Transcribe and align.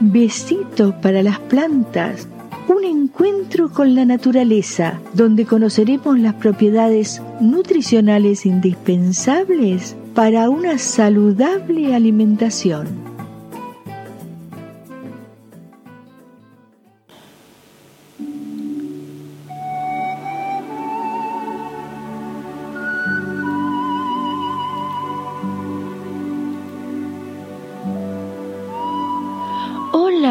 Besitos 0.00 0.94
para 1.02 1.24
las 1.24 1.40
plantas. 1.40 2.28
Un 2.68 2.84
encuentro 2.84 3.68
con 3.70 3.96
la 3.96 4.04
naturaleza, 4.04 5.00
donde 5.12 5.44
conoceremos 5.44 6.20
las 6.20 6.34
propiedades 6.34 7.20
nutricionales 7.40 8.46
indispensables 8.46 9.96
para 10.14 10.50
una 10.50 10.78
saludable 10.78 11.96
alimentación. 11.96 13.07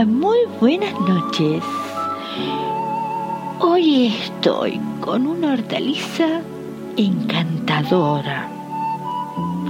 Muy 0.06 0.38
buenas 0.60 0.94
noches. 1.00 1.64
Hoy 3.60 4.08
estoy 4.08 4.80
con 5.02 5.26
una 5.26 5.54
hortaliza 5.54 6.42
encantadora 6.98 8.48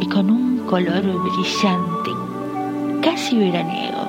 y 0.01 0.07
con 0.07 0.29
un 0.29 0.65
color 0.65 1.03
brillante, 1.03 2.11
casi 3.01 3.37
veraniego. 3.37 4.05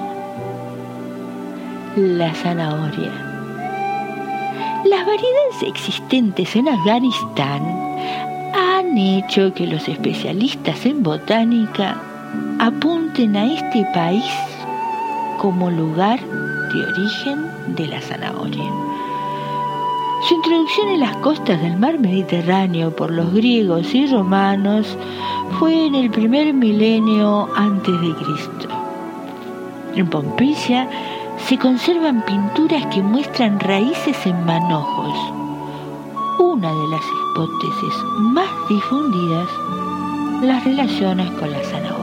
La 1.96 2.34
zanahoria. 2.34 3.12
Las 4.84 5.06
variedades 5.06 5.62
existentes 5.66 6.56
en 6.56 6.68
Afganistán 6.68 7.62
han 8.56 8.98
hecho 8.98 9.54
que 9.54 9.68
los 9.68 9.88
especialistas 9.88 10.84
en 10.84 11.02
botánica 11.02 11.96
apunten 12.58 13.36
a 13.36 13.52
este 13.52 13.84
país 13.94 14.24
como 15.38 15.70
lugar 15.70 16.20
de 16.20 16.84
origen 16.84 17.50
de 17.76 17.86
la 17.86 18.00
zanahoria. 18.00 18.70
Su 20.28 20.34
introducción 20.34 20.88
en 20.88 21.00
las 21.00 21.16
costas 21.18 21.60
del 21.62 21.78
mar 21.78 21.98
Mediterráneo 21.98 22.94
por 22.94 23.10
los 23.10 23.32
griegos 23.32 23.94
y 23.94 24.06
romanos 24.06 24.98
fue 25.58 25.86
en 25.86 25.94
el 25.94 26.10
primer 26.10 26.52
milenio 26.52 27.48
antes 27.54 28.00
de 28.00 28.14
Cristo. 28.14 28.68
En 29.94 30.08
Pompeya 30.08 30.88
se 31.46 31.56
conservan 31.56 32.24
pinturas 32.24 32.84
que 32.86 33.00
muestran 33.00 33.60
raíces 33.60 34.26
en 34.26 34.44
manojos, 34.44 35.14
una 36.40 36.68
de 36.68 36.88
las 36.88 37.02
hipótesis 37.02 37.94
más 38.18 38.48
difundidas 38.68 39.48
las 40.42 40.64
relaciones 40.64 41.30
con 41.32 41.50
las 41.50 41.66
zanahorias. 41.68 41.97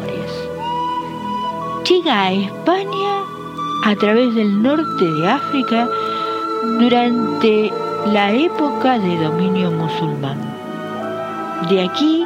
Llega 1.89 2.23
a 2.23 2.31
España 2.31 3.21
a 3.85 3.95
través 3.95 4.33
del 4.33 4.63
norte 4.63 5.05
de 5.05 5.27
África 5.27 5.87
durante 6.79 7.71
la 8.07 8.31
época 8.31 8.97
de 8.97 9.23
dominio 9.23 9.69
musulmán. 9.69 10.39
De 11.69 11.83
aquí 11.83 12.25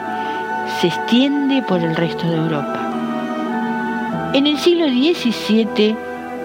se 0.80 0.88
extiende 0.88 1.62
por 1.64 1.82
el 1.82 1.94
resto 1.94 2.26
de 2.26 2.38
Europa. 2.38 4.32
En 4.34 4.48
el 4.48 4.58
siglo 4.60 4.86
XVII 4.88 5.96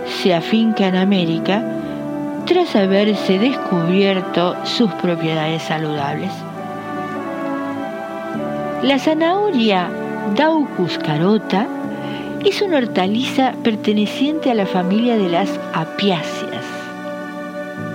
se 0.06 0.34
afinca 0.34 0.88
en 0.88 0.96
América 0.96 1.62
tras 2.46 2.74
haberse 2.74 3.38
descubierto 3.38 4.56
sus 4.64 4.90
propiedades 4.94 5.62
saludables. 5.62 6.32
La 8.82 8.98
zanahoria 8.98 9.88
Daucus 10.34 10.98
carota 10.98 11.68
es 12.44 12.60
una 12.60 12.76
hortaliza 12.76 13.54
perteneciente 13.62 14.50
a 14.50 14.54
la 14.54 14.66
familia 14.66 15.16
de 15.16 15.30
las 15.30 15.48
apiáceas. 15.72 16.64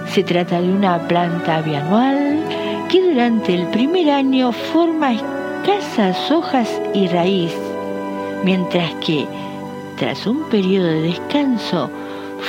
Se 0.07 0.23
trata 0.23 0.59
de 0.59 0.69
una 0.73 1.07
planta 1.07 1.61
bianual 1.61 2.39
que 2.89 2.99
durante 3.01 3.53
el 3.53 3.67
primer 3.67 4.09
año 4.09 4.51
forma 4.51 5.13
escasas 5.13 6.31
hojas 6.31 6.81
y 6.95 7.07
raíz, 7.07 7.55
mientras 8.43 8.91
que 9.05 9.27
tras 9.97 10.25
un 10.25 10.49
periodo 10.49 10.87
de 10.87 11.01
descanso 11.01 11.91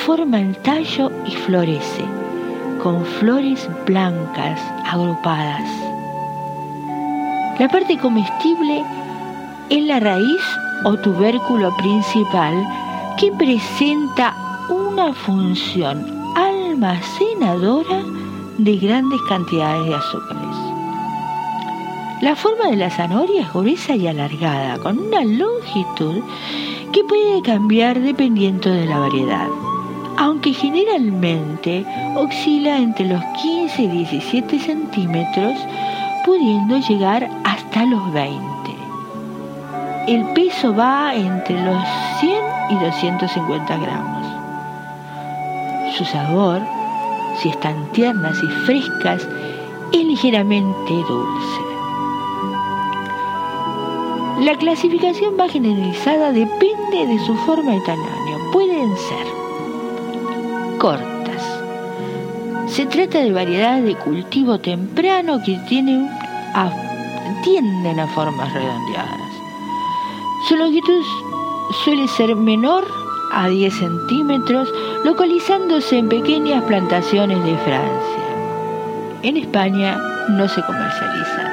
forma 0.06 0.40
el 0.40 0.56
tallo 0.56 1.12
y 1.26 1.32
florece, 1.32 2.04
con 2.82 3.04
flores 3.04 3.68
blancas 3.84 4.58
agrupadas. 4.86 5.68
La 7.58 7.68
parte 7.68 7.98
comestible 7.98 8.84
es 9.68 9.82
la 9.82 10.00
raíz 10.00 10.42
o 10.84 10.96
tubérculo 10.96 11.74
principal 11.76 12.54
que 13.18 13.30
presenta 13.32 14.34
una 14.68 15.12
función 15.12 16.06
almacenadora 16.36 18.02
de 18.58 18.76
grandes 18.76 19.20
cantidades 19.28 19.86
de 19.86 19.94
azúcares. 19.94 20.56
La 22.22 22.36
forma 22.36 22.68
de 22.68 22.76
la 22.76 22.90
zanahoria 22.90 23.42
es 23.42 23.52
gruesa 23.52 23.96
y 23.96 24.06
alargada, 24.06 24.78
con 24.78 24.98
una 24.98 25.24
longitud 25.24 26.22
que 26.92 27.02
puede 27.04 27.40
cambiar 27.42 27.98
dependiendo 27.98 28.70
de 28.70 28.84
la 28.84 28.98
variedad, 28.98 29.48
aunque 30.18 30.52
generalmente 30.52 31.84
oscila 32.16 32.76
entre 32.76 33.06
los 33.06 33.24
15 33.42 33.82
y 33.82 33.88
17 33.88 34.58
centímetros, 34.58 35.54
pudiendo 36.26 36.78
llegar 36.78 37.30
hasta 37.44 37.86
los 37.86 38.12
20 38.12 38.59
el 40.06 40.24
peso 40.34 40.74
va 40.74 41.14
entre 41.14 41.62
los 41.62 41.82
100 42.20 42.32
y 42.70 42.74
250 42.76 43.76
gramos. 43.76 44.26
Su 45.96 46.04
sabor, 46.04 46.60
si 47.40 47.48
están 47.50 47.90
tiernas 47.92 48.36
y 48.42 48.46
frescas, 48.66 49.26
es 49.92 50.04
ligeramente 50.04 50.92
dulce. 51.08 51.60
La 54.40 54.56
clasificación 54.56 55.36
más 55.36 55.52
generalizada 55.52 56.32
depende 56.32 57.06
de 57.06 57.18
su 57.26 57.34
forma 57.36 57.76
y 57.76 57.84
tamaño. 57.84 58.50
Pueden 58.52 58.96
ser 58.96 59.26
cortas. 60.78 61.60
Se 62.66 62.86
trata 62.86 63.18
de 63.18 63.32
variedades 63.32 63.84
de 63.84 63.96
cultivo 63.96 64.58
temprano 64.58 65.42
que 65.44 65.58
tienen 65.68 66.08
tienden 67.42 68.00
a 68.00 68.06
formas 68.08 68.52
redondeadas. 68.52 69.29
Su 70.48 70.56
longitud 70.56 71.04
suele 71.84 72.08
ser 72.08 72.34
menor 72.34 72.84
a 73.32 73.48
10 73.48 73.74
centímetros, 73.74 74.72
localizándose 75.04 75.98
en 75.98 76.08
pequeñas 76.08 76.64
plantaciones 76.64 77.44
de 77.44 77.56
Francia. 77.58 78.24
En 79.22 79.36
España 79.36 79.98
no 80.30 80.48
se 80.48 80.62
comercializan. 80.62 81.46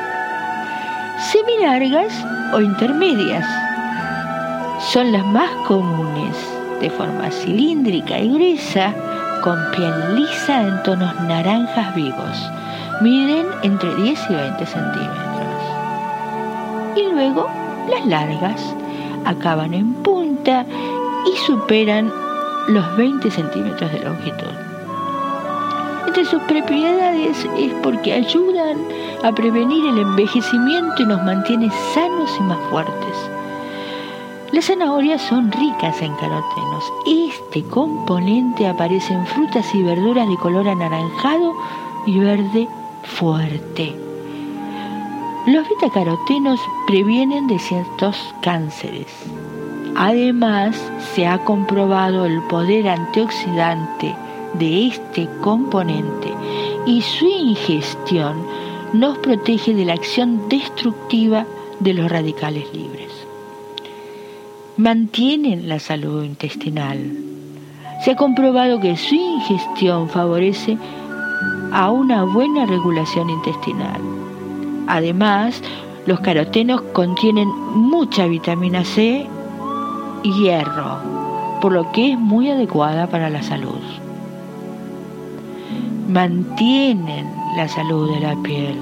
Semilargas 1.32 2.14
o 2.54 2.62
intermedias 2.62 3.46
son 4.92 5.12
las 5.12 5.26
más 5.26 5.50
comunes, 5.68 6.36
de 6.80 6.90
forma 6.90 7.30
cilíndrica 7.30 8.18
y 8.20 8.30
gruesa, 8.34 8.94
con 9.44 9.58
piel 9.76 10.16
lisa 10.16 10.62
en 10.62 10.82
tonos 10.84 11.14
naranjas 11.22 11.94
vivos. 11.94 12.52
Miden 13.02 13.48
entre 13.64 13.94
10 13.96 14.20
y 14.30 14.34
20 14.34 14.66
centímetros. 14.66 15.18
Y 16.96 17.12
luego 17.12 17.67
las 17.90 18.06
largas 18.06 18.76
acaban 19.26 19.74
en 19.74 19.94
punta 19.96 20.66
y 21.26 21.38
superan 21.46 22.12
los 22.68 22.98
20 22.98 23.30
centímetros 23.32 23.92
de 23.92 24.00
longitud. 24.00 24.54
Entre 26.08 26.26
sus 26.26 26.42
propiedades 26.44 27.46
es 27.58 27.74
porque 27.84 28.14
ayudan 28.14 28.78
a 29.24 29.32
prevenir 29.32 29.86
el 29.86 30.00
envejecimiento 30.00 31.04
y 31.04 31.06
nos 31.06 31.24
mantiene 31.24 31.70
sanos 31.94 32.32
y 32.40 32.44
más 32.44 32.60
fuertes. 32.70 33.30
Las 34.52 34.66
zanahorias 34.66 35.22
son 35.22 35.52
ricas 35.52 36.02
en 36.02 36.14
carotenos. 36.16 36.94
Este 37.06 37.64
componente 37.64 38.68
aparece 38.68 39.14
en 39.14 39.26
frutas 39.28 39.76
y 39.76 39.84
verduras 39.84 40.28
de 40.28 40.38
color 40.38 40.68
anaranjado 40.70 41.54
y 42.06 42.20
verde 42.20 42.68
fuerte. 43.04 44.07
Los 45.48 45.66
betacarotenos 45.70 46.60
previenen 46.88 47.48
de 47.48 47.58
ciertos 47.58 48.18
cánceres. 48.42 49.08
Además, 49.96 50.76
se 51.16 51.26
ha 51.26 51.38
comprobado 51.46 52.26
el 52.26 52.42
poder 52.50 52.90
antioxidante 52.90 54.14
de 54.60 54.88
este 54.88 55.30
componente 55.40 56.34
y 56.86 57.02
su 57.02 57.26
ingestión 57.30 58.46
nos 58.92 59.20
protege 59.20 59.74
de 59.74 59.86
la 59.86 59.94
acción 59.94 60.50
destructiva 60.50 61.46
de 61.80 61.94
los 61.94 62.12
radicales 62.12 62.66
libres. 62.74 63.14
Mantienen 64.76 65.70
la 65.70 65.80
salud 65.80 66.26
intestinal. 66.26 67.00
Se 68.04 68.12
ha 68.12 68.16
comprobado 68.18 68.82
que 68.82 68.98
su 68.98 69.16
ingestión 69.16 70.10
favorece 70.10 70.78
a 71.72 71.90
una 71.90 72.26
buena 72.26 72.66
regulación 72.66 73.30
intestinal 73.30 74.27
Además, 74.88 75.62
los 76.06 76.22
carotenos 76.22 76.82
contienen 76.94 77.50
mucha 77.50 78.26
vitamina 78.26 78.86
C 78.86 79.28
y 80.24 80.34
hierro, 80.34 80.98
por 81.62 81.74
lo 81.74 81.92
que 81.92 82.14
es 82.14 82.18
muy 82.18 82.50
adecuada 82.50 83.08
para 83.08 83.30
la 83.30 83.44
salud. 83.44 83.82
Mantienen 86.08 87.30
la 87.58 87.68
salud 87.68 88.14
de 88.14 88.20
la 88.22 88.36
piel. 88.42 88.78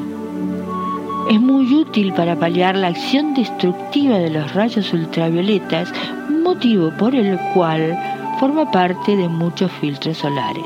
Es 1.29 1.41
muy 1.41 1.73
útil 1.73 2.13
para 2.13 2.35
paliar 2.35 2.75
la 2.75 2.89
acción 2.89 3.33
destructiva 3.33 4.19
de 4.19 4.29
los 4.29 4.53
rayos 4.53 4.93
ultravioletas, 4.93 5.91
motivo 6.43 6.91
por 6.99 7.15
el 7.15 7.39
cual 7.55 7.97
forma 8.39 8.69
parte 8.69 9.15
de 9.15 9.27
muchos 9.27 9.71
filtros 9.71 10.17
solares. 10.17 10.63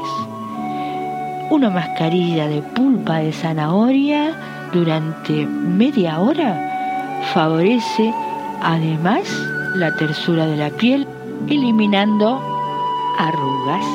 Una 1.50 1.70
mascarilla 1.70 2.48
de 2.48 2.62
pulpa 2.62 3.20
de 3.20 3.32
zanahoria 3.32 4.34
durante 4.72 5.46
media 5.46 6.20
hora 6.20 7.22
favorece 7.34 8.14
además 8.62 9.24
la 9.76 9.96
tersura 9.96 10.46
de 10.46 10.58
la 10.58 10.70
piel, 10.70 11.08
eliminando 11.48 12.42
arrugas. 13.18 13.86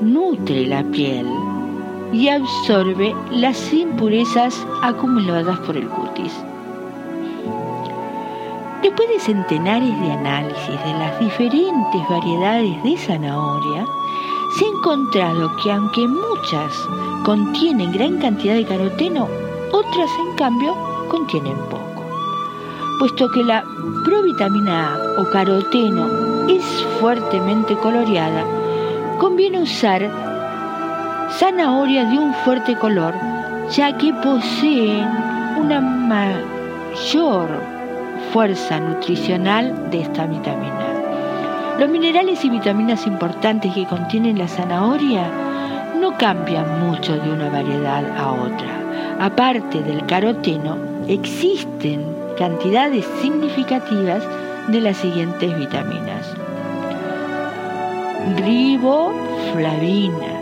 Nutre 0.00 0.66
la 0.66 0.82
piel 0.84 1.26
y 2.12 2.28
absorbe 2.28 3.14
las 3.30 3.72
impurezas 3.72 4.66
acumuladas 4.82 5.58
por 5.60 5.76
el 5.76 5.88
cutis. 5.88 6.32
Después 8.82 9.08
de 9.08 9.20
centenares 9.20 10.00
de 10.00 10.12
análisis 10.12 10.84
de 10.84 10.92
las 10.98 11.20
diferentes 11.20 12.08
variedades 12.08 12.82
de 12.82 12.96
zanahoria, 12.96 13.86
se 14.56 14.64
ha 14.64 14.68
encontrado 14.68 15.54
que 15.56 15.72
aunque 15.72 16.06
muchas 16.06 16.88
contienen 17.24 17.92
gran 17.92 18.18
cantidad 18.18 18.54
de 18.54 18.64
caroteno, 18.64 19.28
otras 19.72 20.10
en 20.18 20.36
cambio 20.36 20.76
contienen 21.08 21.56
poco. 21.70 22.04
Puesto 22.98 23.30
que 23.30 23.42
la 23.42 23.64
provitamina 24.04 24.94
A 24.94 25.20
o 25.20 25.30
caroteno 25.30 26.48
es 26.48 26.64
fuertemente 27.00 27.76
coloreada, 27.76 28.44
conviene 29.18 29.62
usar 29.62 30.10
zanahoria 31.38 32.04
de 32.04 32.18
un 32.18 32.34
fuerte 32.44 32.76
color, 32.76 33.14
ya 33.70 33.96
que 33.96 34.12
poseen 34.14 35.08
una 35.58 35.80
mayor 35.80 37.48
fuerza 38.32 38.80
nutricional 38.80 39.90
de 39.90 40.02
esta 40.02 40.26
vitamina. 40.26 40.91
Los 41.82 41.90
minerales 41.90 42.44
y 42.44 42.48
vitaminas 42.48 43.08
importantes 43.08 43.74
que 43.74 43.86
contienen 43.86 44.38
la 44.38 44.46
zanahoria 44.46 45.28
no 46.00 46.16
cambian 46.16 46.78
mucho 46.78 47.16
de 47.16 47.28
una 47.28 47.48
variedad 47.48 48.04
a 48.16 48.30
otra. 48.30 49.16
Aparte 49.18 49.82
del 49.82 50.06
caroteno, 50.06 50.76
existen 51.08 52.06
cantidades 52.38 53.04
significativas 53.20 54.22
de 54.68 54.80
las 54.80 54.96
siguientes 54.98 55.58
vitaminas. 55.58 56.32
Riboflavina, 58.36 60.38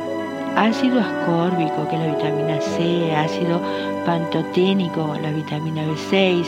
ácido 0.56 1.00
ascórbico, 1.00 1.88
que 1.88 1.96
es 1.96 2.02
la 2.02 2.16
vitamina 2.16 2.60
C, 2.60 3.16
ácido 3.16 3.62
pantoténico, 4.04 5.16
la 5.22 5.30
vitamina 5.30 5.84
B6, 5.86 6.44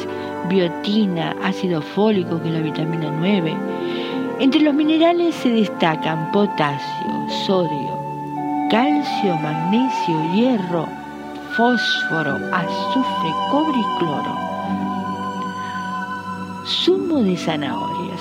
biotina, 0.50 1.34
ácido 1.42 1.80
fólico, 1.80 2.42
que 2.42 2.48
es 2.48 2.54
la 2.54 2.60
vitamina 2.60 3.10
9. 3.10 3.54
Entre 4.38 4.60
los 4.60 4.74
minerales 4.74 5.34
se 5.36 5.50
destacan 5.50 6.32
potasio, 6.32 7.28
sodio, 7.46 7.98
calcio, 8.70 9.36
magnesio, 9.36 10.32
hierro, 10.34 10.88
fósforo, 11.56 12.36
azufre, 12.52 13.30
cobre 13.50 13.78
y 13.78 13.98
cloro. 13.98 14.36
Zumo 16.64 17.22
de 17.22 17.36
zanahorias. 17.36 18.20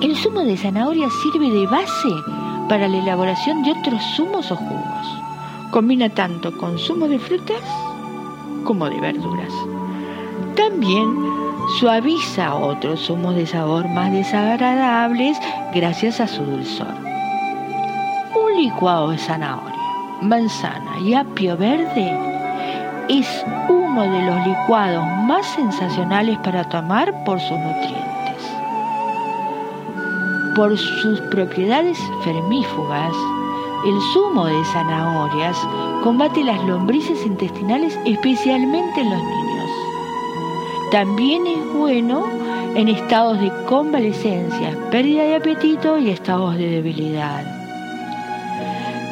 El 0.00 0.16
zumo 0.16 0.40
de 0.40 0.56
zanahoria 0.56 1.08
sirve 1.22 1.50
de 1.50 1.66
base 1.66 2.08
para 2.68 2.88
la 2.88 2.98
elaboración 2.98 3.62
de 3.62 3.72
otros 3.72 4.02
zumos 4.16 4.50
o 4.50 4.56
jugos. 4.56 5.22
Combina 5.70 6.08
tanto 6.08 6.56
con 6.56 6.78
zumo 6.78 7.06
de 7.06 7.18
frutas 7.18 7.62
como 8.64 8.88
de 8.88 9.00
verduras. 9.00 9.52
También 10.56 11.29
suaviza 11.78 12.54
otros 12.54 13.06
zumos 13.06 13.34
de 13.36 13.46
sabor 13.46 13.88
más 13.88 14.12
desagradables 14.12 15.38
gracias 15.72 16.20
a 16.20 16.26
su 16.26 16.42
dulzor. 16.42 16.94
Un 18.34 18.62
licuado 18.62 19.10
de 19.10 19.18
zanahoria, 19.18 19.78
manzana 20.20 20.98
y 21.00 21.14
apio 21.14 21.56
verde 21.56 22.18
es 23.08 23.44
uno 23.68 24.02
de 24.02 24.22
los 24.22 24.46
licuados 24.46 25.04
más 25.26 25.46
sensacionales 25.46 26.38
para 26.38 26.64
tomar 26.64 27.24
por 27.24 27.40
sus 27.40 27.58
nutrientes. 27.58 28.00
Por 30.56 30.76
sus 30.76 31.20
propiedades 31.22 31.98
fermífugas, 32.24 33.12
el 33.86 34.00
zumo 34.12 34.46
de 34.46 34.64
zanahorias 34.66 35.56
combate 36.02 36.44
las 36.44 36.62
lombrices 36.64 37.24
intestinales 37.24 37.98
especialmente 38.04 39.00
en 39.00 39.10
los 39.10 39.22
niños. 39.22 39.49
También 40.90 41.46
es 41.46 41.72
bueno 41.72 42.24
en 42.74 42.88
estados 42.88 43.40
de 43.40 43.52
convalecencia, 43.66 44.76
pérdida 44.90 45.22
de 45.22 45.36
apetito 45.36 45.98
y 45.98 46.10
estados 46.10 46.56
de 46.56 46.68
debilidad. 46.68 47.44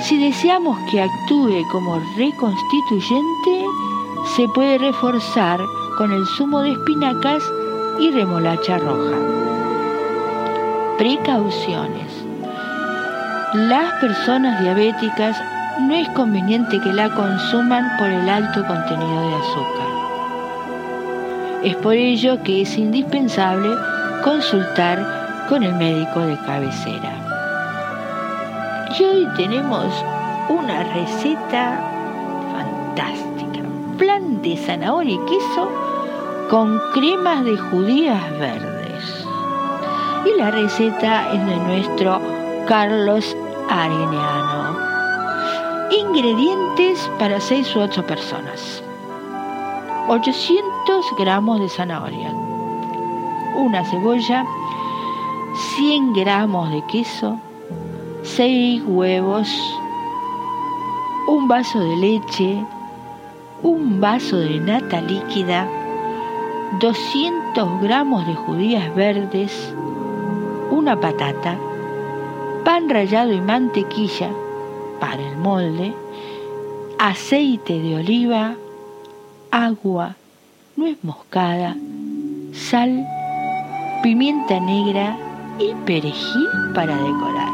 Si 0.01 0.19
deseamos 0.19 0.77
que 0.91 1.01
actúe 1.01 1.63
como 1.71 2.01
reconstituyente, 2.17 3.65
se 4.37 4.49
puede 4.49 4.79
reforzar 4.79 5.61
con 5.97 6.11
el 6.11 6.27
zumo 6.37 6.63
de 6.63 6.73
espinacas 6.73 7.45
y 8.01 8.11
remolacha 8.11 8.79
roja. 8.79 9.17
Precauciones. 10.99 12.25
Las 13.55 13.93
personas 14.01 14.61
diabéticas 14.63 15.41
no 15.81 15.95
es 15.95 16.09
conveniente 16.11 16.81
que 16.81 16.93
la 16.93 17.09
consuman 17.15 17.97
por 17.99 18.09
el 18.09 18.29
alto 18.29 18.67
contenido 18.67 19.29
de 19.29 19.35
azúcar. 19.37 19.88
Es 21.63 21.75
por 21.77 21.95
ello 21.95 22.41
que 22.45 22.63
es 22.63 22.79
indispensable 22.79 23.69
consultar 24.23 25.47
con 25.49 25.65
el 25.65 25.75
médico 25.75 26.21
de 26.21 26.37
cabecera. 26.47 27.13
Y 28.97 29.03
hoy 29.03 29.29
tenemos 29.37 29.87
una 30.49 30.85
receta 30.95 31.81
fantástica. 32.53 33.61
Plan 33.99 34.41
de 34.41 34.57
zanahoria 34.57 35.15
y 35.15 35.19
queso 35.27 35.69
con 36.49 36.81
cremas 36.95 37.45
de 37.45 37.57
judías 37.57 38.31
verdes. 38.39 39.27
Y 40.27 40.39
la 40.39 40.53
receta 40.53 41.33
es 41.33 41.45
de 41.45 41.57
nuestro 41.57 42.21
Carlos 42.69 43.37
Arineano. 43.69 44.79
Ingredientes 45.91 47.11
para 47.19 47.41
6 47.41 47.75
u 47.75 47.81
8 47.81 48.07
personas. 48.07 48.83
800 50.09 50.78
gramos 51.19 51.61
de 51.61 51.69
zanahoria, 51.69 52.33
una 53.55 53.85
cebolla, 53.85 54.47
100 55.77 56.15
gramos 56.15 56.71
de 56.71 56.83
queso, 56.87 57.39
6 58.23 58.83
huevos, 58.87 59.49
un 61.27 61.47
vaso 61.47 61.79
de 61.81 61.97
leche, 61.97 62.65
un 63.63 64.01
vaso 64.01 64.39
de 64.39 64.61
nata 64.61 65.03
líquida, 65.03 65.69
200 66.81 67.83
gramos 67.83 68.27
de 68.27 68.35
judías 68.35 68.95
verdes, 68.95 69.75
una 70.71 70.99
patata, 70.99 71.59
pan 72.65 72.89
rallado 72.89 73.33
y 73.33 73.41
mantequilla 73.41 74.31
para 75.01 75.23
el 75.23 75.37
molde, 75.37 75.95
aceite 76.99 77.79
de 77.79 77.97
oliva, 77.97 78.55
agua, 79.51 80.17
nuez 80.79 80.97
moscada, 81.03 81.77
sal, 82.53 83.05
pimienta 84.01 84.61
negra 84.61 85.17
y 85.59 85.75
perejil 85.85 86.47
para 86.73 86.95
decorar. 86.95 87.49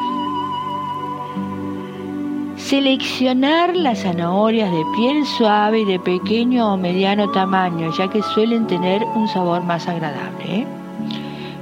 Seleccionar 2.59 3.75
las 3.75 4.03
zanahorias 4.03 4.71
de 4.71 4.83
piel 4.95 5.25
suave 5.25 5.81
y 5.81 5.85
de 5.87 5.99
pequeño 6.01 6.75
o 6.75 6.77
mediano 6.77 7.31
tamaño, 7.31 7.91
ya 7.97 8.09
que 8.09 8.21
suelen 8.23 8.67
tener 8.67 9.03
un 9.15 9.27
sabor 9.29 9.63
más 9.63 9.89
agradable. 9.89 10.45
¿eh? 10.47 10.67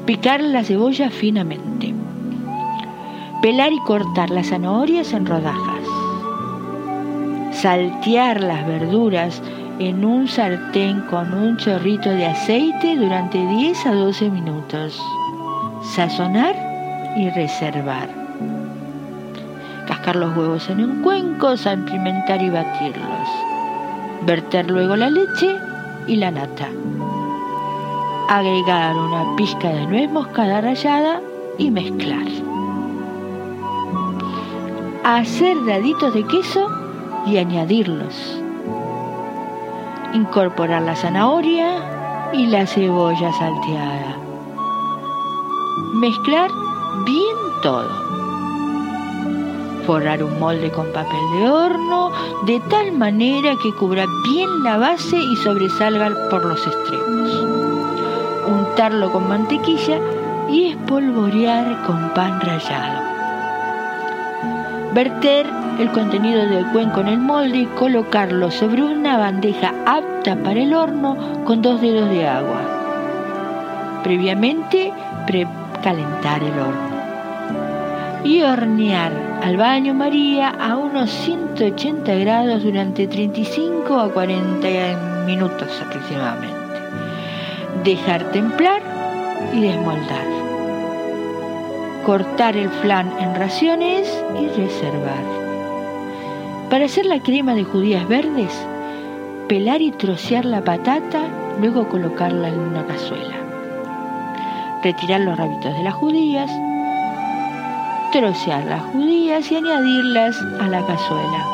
Picar 0.04 0.40
la 0.40 0.64
cebolla 0.64 1.10
finamente. 1.10 1.94
Pelar 3.40 3.72
y 3.72 3.78
cortar 3.80 4.30
las 4.30 4.48
zanahorias 4.48 5.12
en 5.12 5.26
rodajas. 5.26 5.86
Saltear 7.52 8.40
las 8.40 8.66
verduras 8.66 9.40
en 9.88 10.04
un 10.04 10.28
sartén 10.28 11.00
con 11.02 11.32
un 11.32 11.56
chorrito 11.56 12.10
de 12.10 12.26
aceite 12.26 12.96
durante 12.96 13.38
10 13.38 13.86
a 13.86 13.94
12 13.94 14.30
minutos. 14.30 15.00
Sazonar 15.94 16.54
y 17.16 17.30
reservar. 17.30 18.08
Cascar 19.86 20.16
los 20.16 20.36
huevos 20.36 20.68
en 20.68 20.84
un 20.84 21.02
cuenco, 21.02 21.56
salpimentar 21.56 22.42
y 22.42 22.50
batirlos. 22.50 23.28
Verter 24.26 24.70
luego 24.70 24.96
la 24.96 25.10
leche 25.10 25.56
y 26.06 26.16
la 26.16 26.30
nata. 26.30 26.68
Agregar 28.28 28.96
una 28.96 29.36
pizca 29.36 29.68
de 29.68 29.86
nuez 29.86 30.10
moscada 30.10 30.60
rallada 30.60 31.20
y 31.58 31.70
mezclar. 31.70 32.26
Hacer 35.04 35.56
daditos 35.66 36.14
de 36.14 36.24
queso 36.26 36.68
y 37.26 37.38
añadirlos. 37.38 38.41
Incorporar 40.14 40.82
la 40.82 40.94
zanahoria 40.94 42.30
y 42.32 42.46
la 42.46 42.66
cebolla 42.66 43.32
salteada. 43.32 44.16
Mezclar 45.94 46.50
bien 47.04 47.36
todo 47.62 48.02
forrar 49.86 50.22
un 50.22 50.38
molde 50.38 50.70
con 50.70 50.86
papel 50.92 51.20
de 51.34 51.50
horno 51.50 52.10
de 52.46 52.60
tal 52.70 52.92
manera 52.92 53.54
que 53.62 53.74
cubra 53.74 54.06
bien 54.24 54.62
la 54.62 54.76
base 54.76 55.16
y 55.16 55.36
sobresalga 55.36 56.28
por 56.30 56.44
los 56.44 56.66
extremos. 56.66 57.30
Untarlo 58.46 59.10
con 59.12 59.28
mantequilla 59.28 59.98
y 60.48 60.68
espolvorear 60.68 61.82
con 61.86 62.10
pan 62.14 62.40
rallado. 62.40 63.21
Verter 64.94 65.46
el 65.78 65.90
contenido 65.90 66.46
del 66.46 66.66
cuenco 66.66 67.00
en 67.00 67.08
el 67.08 67.18
molde 67.18 67.60
y 67.60 67.66
colocarlo 67.66 68.50
sobre 68.50 68.82
una 68.82 69.16
bandeja 69.16 69.72
apta 69.86 70.36
para 70.36 70.60
el 70.60 70.74
horno 70.74 71.16
con 71.44 71.62
dos 71.62 71.80
dedos 71.80 72.10
de 72.10 72.28
agua. 72.28 72.60
Previamente, 74.04 74.92
precalentar 75.26 76.42
el 76.42 76.58
horno. 76.58 76.92
Y 78.22 78.42
hornear 78.42 79.12
al 79.42 79.56
baño 79.56 79.94
María 79.94 80.50
a 80.50 80.76
unos 80.76 81.10
180 81.10 82.14
grados 82.16 82.62
durante 82.62 83.06
35 83.06 83.98
a 83.98 84.12
40 84.12 85.24
minutos 85.26 85.68
aproximadamente. 85.86 86.56
Dejar 87.82 88.24
templar 88.30 88.82
y 89.54 89.62
desmoldar. 89.62 90.51
Cortar 92.04 92.56
el 92.56 92.68
flan 92.68 93.12
en 93.20 93.36
raciones 93.36 94.24
y 94.36 94.48
reservar. 94.48 95.22
Para 96.68 96.86
hacer 96.86 97.06
la 97.06 97.20
crema 97.20 97.54
de 97.54 97.62
judías 97.62 98.08
verdes, 98.08 98.52
pelar 99.48 99.80
y 99.80 99.92
trocear 99.92 100.44
la 100.44 100.64
patata, 100.64 101.22
luego 101.60 101.88
colocarla 101.88 102.48
en 102.48 102.58
una 102.58 102.84
cazuela. 102.86 103.36
Retirar 104.82 105.20
los 105.20 105.36
rabitos 105.36 105.72
de 105.76 105.82
las 105.84 105.94
judías, 105.94 106.50
trocear 108.10 108.64
las 108.64 108.82
judías 108.86 109.52
y 109.52 109.56
añadirlas 109.56 110.36
a 110.60 110.66
la 110.66 110.84
cazuela. 110.84 111.46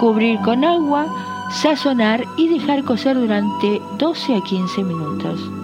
Cubrir 0.00 0.40
con 0.40 0.64
agua, 0.64 1.06
sazonar 1.52 2.24
y 2.36 2.48
dejar 2.48 2.82
cocer 2.82 3.16
durante 3.16 3.80
12 3.98 4.36
a 4.36 4.40
15 4.40 4.82
minutos. 4.82 5.61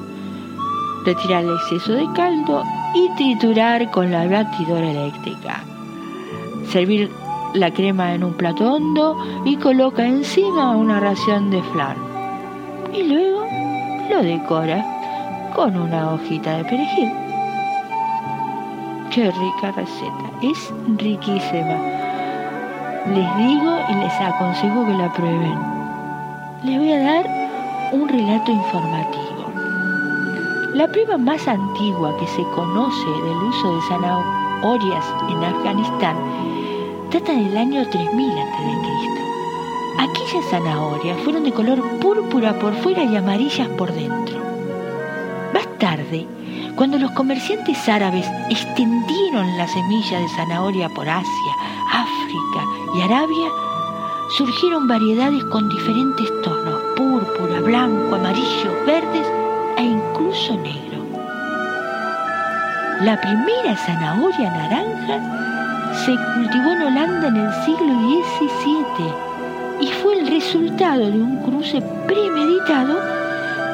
Retirar 1.04 1.44
el 1.44 1.54
exceso 1.54 1.92
de 1.92 2.06
caldo 2.14 2.62
y 2.94 3.08
triturar 3.16 3.90
con 3.90 4.10
la 4.10 4.26
batidora 4.26 4.90
eléctrica. 4.90 5.62
Servir 6.70 7.10
la 7.54 7.70
crema 7.72 8.14
en 8.14 8.24
un 8.24 8.34
plato 8.34 8.74
hondo 8.74 9.16
y 9.44 9.56
coloca 9.56 10.06
encima 10.06 10.76
una 10.76 11.00
ración 11.00 11.50
de 11.50 11.62
flan. 11.62 11.96
Y 12.92 13.04
luego 13.04 13.44
lo 14.10 14.22
decora 14.22 14.84
con 15.54 15.76
una 15.76 16.12
hojita 16.12 16.58
de 16.58 16.64
perejil. 16.64 17.10
Qué 19.10 19.30
rica 19.30 19.72
receta, 19.72 20.30
es 20.42 20.72
riquísima. 20.98 21.76
Les 23.06 23.36
digo 23.38 23.78
y 23.88 23.94
les 23.94 24.12
aconsejo 24.20 24.84
que 24.86 24.92
la 24.92 25.12
prueben. 25.12 25.58
Les 26.62 26.78
voy 26.78 26.92
a 26.92 27.02
dar 27.02 27.26
un 27.92 28.08
relato 28.08 28.52
informativo. 28.52 29.27
La 30.74 30.86
prueba 30.86 31.16
más 31.16 31.48
antigua 31.48 32.14
que 32.18 32.26
se 32.26 32.42
conoce 32.54 33.06
del 33.06 33.36
uso 33.36 33.74
de 33.74 33.82
zanahorias 33.88 35.04
en 35.30 35.42
Afganistán 35.42 36.16
data 37.10 37.32
del 37.32 37.56
año 37.56 37.88
3000 37.88 38.38
a.C. 38.38 38.68
Aquellas 39.98 40.44
zanahorias 40.50 41.18
fueron 41.22 41.44
de 41.44 41.52
color 41.52 41.82
púrpura 42.00 42.58
por 42.58 42.74
fuera 42.74 43.02
y 43.02 43.16
amarillas 43.16 43.66
por 43.78 43.90
dentro. 43.94 44.38
Más 45.54 45.66
tarde, 45.78 46.26
cuando 46.76 46.98
los 46.98 47.12
comerciantes 47.12 47.88
árabes 47.88 48.26
extendieron 48.50 49.56
la 49.56 49.66
semilla 49.66 50.20
de 50.20 50.28
zanahoria 50.28 50.90
por 50.90 51.08
Asia, 51.08 51.52
África 51.92 52.64
y 52.94 53.00
Arabia, 53.00 53.48
surgieron 54.36 54.86
variedades 54.86 55.42
con 55.44 55.66
diferentes 55.70 56.42
tonos, 56.42 56.78
púrpura, 56.94 57.60
blanco, 57.62 58.16
amarillo, 58.16 58.84
verdes 58.86 59.37
e 59.78 59.82
incluso 59.82 60.56
negro. 60.56 60.98
La 63.00 63.20
primera 63.20 63.76
zanahoria 63.76 64.50
naranja 64.50 65.94
se 66.04 66.16
cultivó 66.34 66.72
en 66.72 66.82
Holanda 66.82 67.28
en 67.28 67.36
el 67.36 67.52
siglo 67.64 67.94
XVII 67.94 69.28
y 69.80 69.92
fue 70.02 70.18
el 70.18 70.26
resultado 70.26 71.06
de 71.06 71.22
un 71.22 71.36
cruce 71.42 71.80
premeditado 72.06 72.98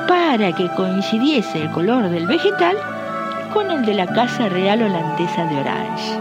para 0.06 0.52
que 0.52 0.68
coincidiese 0.76 1.62
el 1.62 1.70
color 1.70 2.10
del 2.10 2.26
vegetal 2.26 2.76
con 3.54 3.70
el 3.70 3.86
de 3.86 3.94
la 3.94 4.06
Casa 4.06 4.48
Real 4.50 4.82
Holandesa 4.82 5.46
de 5.46 5.56
Orange. 5.56 6.18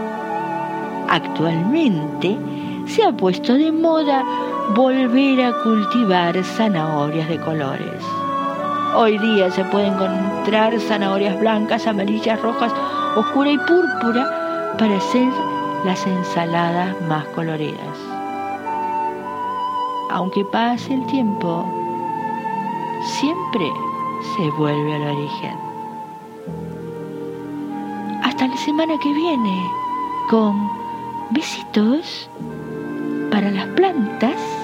Actualmente 1.10 2.38
se 2.86 3.04
ha 3.04 3.12
puesto 3.12 3.52
de 3.52 3.70
moda 3.70 4.24
volver 4.74 5.44
a 5.44 5.52
cultivar 5.62 6.42
zanahorias 6.42 7.28
de 7.28 7.38
colores. 7.38 8.23
Hoy 8.96 9.18
día 9.18 9.50
se 9.50 9.64
pueden 9.64 9.94
encontrar 9.94 10.78
zanahorias 10.80 11.38
blancas, 11.40 11.86
amarillas, 11.86 12.40
rojas, 12.40 12.72
oscura 13.16 13.50
y 13.50 13.58
púrpura 13.58 14.74
para 14.78 14.96
hacer 14.96 15.28
las 15.84 16.06
ensaladas 16.06 16.94
más 17.08 17.24
coloridas. 17.34 17.98
Aunque 20.10 20.44
pase 20.44 20.94
el 20.94 21.04
tiempo, 21.06 21.66
siempre 23.18 23.68
se 24.36 24.50
vuelve 24.52 24.94
al 24.94 25.16
origen 25.16 25.64
hasta 28.34 28.48
la 28.48 28.56
semana 28.56 28.94
que 28.98 29.12
viene 29.12 29.70
con 30.28 30.68
besitos 31.30 32.28
para 33.30 33.50
las 33.50 33.66
plantas. 33.68 34.63